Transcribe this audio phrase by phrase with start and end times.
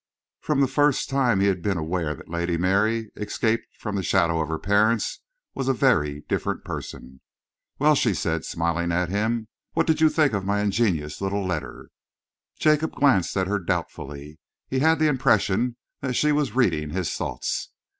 [0.39, 4.47] From the first he had been aware that Lady Mary, escaped from the shadow of
[4.49, 5.19] her parents,
[5.53, 7.21] was a very different person.
[7.77, 11.91] "Well?" she asked, smiling at him, "what did you think of my ingenuous little letter?"
[12.57, 14.39] Jacob glanced at her doubtfully.
[14.67, 17.69] He had the impression that she was reading his thoughts.